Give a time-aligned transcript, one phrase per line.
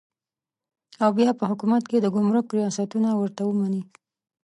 [1.03, 3.83] او بیا په حکومت کې د ګمرک ریاستونه ورته ومني.